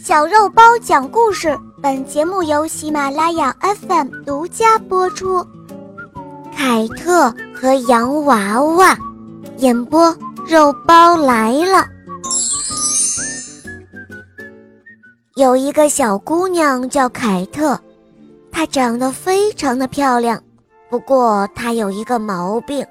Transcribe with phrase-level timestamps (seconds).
[0.00, 5.46] 小肉包讲故事，本节目由喜马拉雅 FM 独家播出。
[6.54, 8.98] 凯特和洋娃娃，
[9.58, 10.16] 演播
[10.48, 11.86] 肉包来了。
[15.34, 17.78] 有一个小姑娘叫凯特，
[18.50, 20.42] 她长得非常的漂亮，
[20.88, 22.84] 不过她有一个毛病，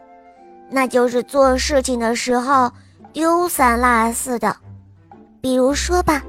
[0.70, 2.72] 那就是做事情的时候
[3.12, 4.56] 丢三落四的。
[5.42, 6.22] 比如说吧。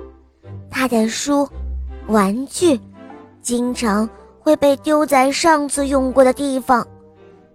[0.73, 1.47] 他的书、
[2.07, 2.81] 玩具，
[3.43, 4.09] 经常
[4.41, 6.85] 会被丢在上次用过的地方，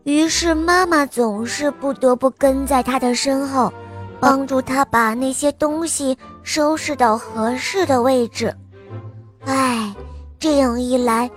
[0.03, 3.73] 于是妈妈总是不得不跟在他的身后，
[4.19, 8.55] 帮助他把那些东西收拾到合适的位置。
[9.45, 9.93] 唉，
[10.39, 11.29] 这样一来，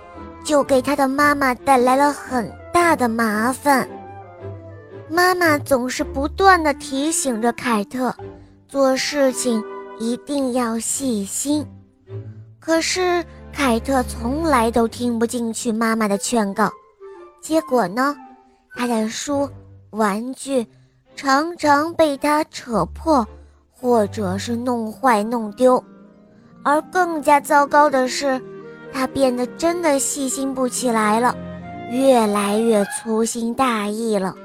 [0.43, 3.89] 就给他的妈妈带来了很大的麻烦。
[5.09, 8.15] 妈妈总是不断地提醒着凯特，
[8.67, 9.61] 做事情。
[10.01, 11.63] 一定要细心，
[12.59, 13.23] 可是
[13.53, 16.71] 凯特从来都听不进去妈妈的劝告，
[17.39, 18.17] 结果呢，
[18.75, 19.47] 他的书、
[19.91, 20.65] 玩具
[21.15, 23.27] 常常被他扯破，
[23.69, 25.81] 或者是弄坏、弄丢。
[26.63, 28.41] 而更加糟糕的是，
[28.91, 31.37] 他变得真的细心不起来了，
[31.91, 34.35] 越来越粗心大意了，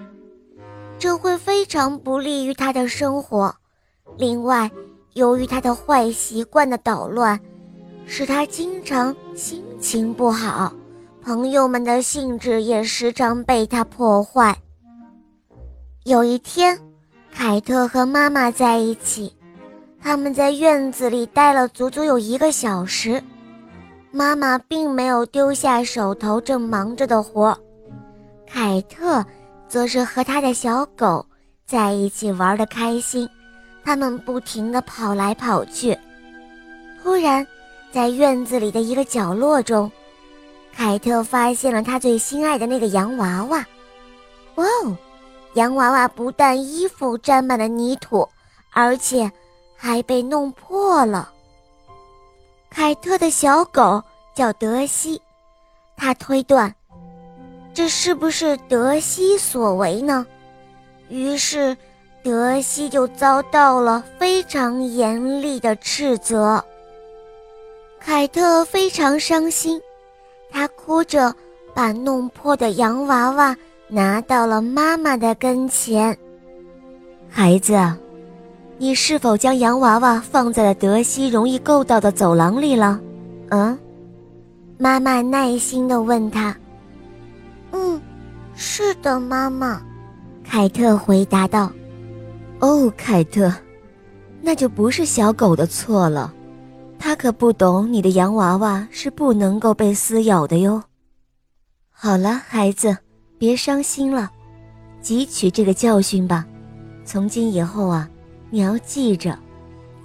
[0.99, 3.55] 这会非常不利于他的生活。
[4.19, 4.71] 另外，
[5.17, 7.41] 由于他的坏习惯的捣乱，
[8.05, 10.71] 使他经常心情不好，
[11.23, 14.55] 朋友们的兴致也时常被他破坏。
[16.05, 16.79] 有一天，
[17.33, 19.35] 凯特和妈妈在一起，
[20.03, 23.23] 他们在院子里待了足足有一个小时。
[24.11, 27.59] 妈妈并没有丢下手头正忙着的活，
[28.47, 29.25] 凯特
[29.67, 31.25] 则是和他的小狗
[31.65, 33.27] 在一起玩得开心。
[33.87, 35.97] 他们不停地跑来跑去。
[37.01, 37.47] 突然，
[37.93, 39.89] 在院子里的一个角落中，
[40.75, 43.65] 凯特发现了他最心爱的那个洋娃娃。
[44.57, 44.97] 哇哦！
[45.55, 48.29] 洋娃娃不但衣服沾满了泥土，
[48.73, 49.31] 而且
[49.77, 51.31] 还被弄破了。
[52.69, 54.03] 凯特的小狗
[54.35, 55.23] 叫德西，
[55.97, 56.75] 他推断，
[57.73, 60.27] 这是不是德西所为呢？
[61.09, 61.77] 于是。
[62.27, 66.61] 德西就遭到了非常严厉的斥责。
[68.01, 69.81] 凯特非常伤心，
[70.51, 71.33] 她哭着
[71.73, 73.57] 把弄破的洋娃娃
[73.87, 76.19] 拿到了妈妈的跟前。
[77.31, 77.81] 孩子，
[78.77, 83.01] 你是否将洋娃娃放在了德西容易够到的走廊里了？
[83.51, 83.79] 嗯，
[84.79, 86.57] 妈妈耐心地问他。
[87.71, 88.03] 嗯，
[88.57, 89.81] 是的，妈妈。
[90.43, 91.71] 凯特回答道。
[92.59, 93.53] 哦，凯特，
[94.41, 96.33] 那就不是小狗的错了，
[96.99, 100.83] 它可不懂你的洋娃娃是不能够被撕咬的哟。
[101.91, 102.97] 好了，孩子，
[103.39, 104.31] 别伤心了，
[105.03, 106.47] 汲取这个教训吧。
[107.05, 108.09] 从今以后啊，
[108.51, 109.39] 你要记着，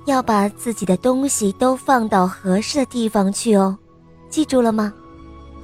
[0.06, 3.78] 要把自己的东西都放到合适的地方去哦，
[4.30, 4.94] 记住了吗？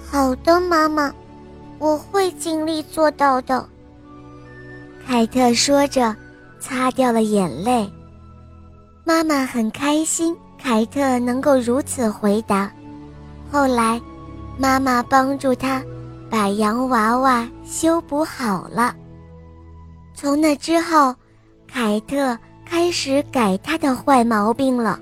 [0.09, 1.13] 好的，妈妈，
[1.79, 3.67] 我会尽力做到的。
[5.05, 6.15] 凯特说着。
[6.67, 7.89] 擦掉了眼泪，
[9.05, 12.69] 妈妈很开心，凯特能够如此回答。
[13.49, 14.01] 后来，
[14.57, 15.81] 妈妈帮助他
[16.29, 18.93] 把洋娃娃修补好了。
[20.13, 21.15] 从那之后，
[21.65, 24.99] 凯特开始改他的坏毛病了。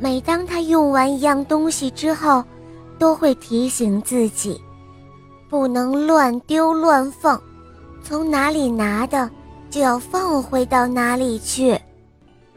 [0.00, 2.42] 每当他用完一样东西之后，
[2.98, 4.58] 都会提醒自己，
[5.50, 7.38] 不能乱丢乱放，
[8.02, 9.28] 从哪里拿的。
[9.76, 11.78] 就要放回到哪里去？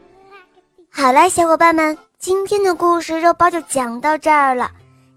[0.90, 4.70] 好了，小伙伴们，今天的故事肉包就讲到这儿了。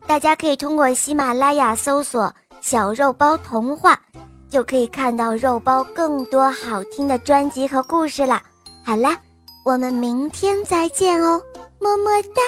[0.05, 3.97] 大家可以通过喜马拉雅搜索“小肉包童话”，
[4.51, 8.41] 就可以看到肉包更多好听的专辑和故事了。
[8.83, 9.17] 好了，
[9.63, 11.41] 我们明天再见哦，
[11.79, 12.41] 么么哒。